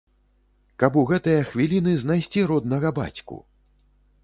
Каб 0.83 0.95
у 1.01 1.03
гэтыя 1.11 1.43
хвіліны 1.51 1.93
знайсці 2.05 2.45
роднага 2.55 2.95
бацьку! 3.03 3.35